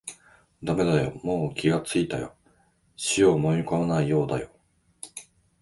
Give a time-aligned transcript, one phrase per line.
[0.63, 2.35] だめだよ、もう気がついたよ、
[3.19, 4.49] 塩をもみこまないようだよ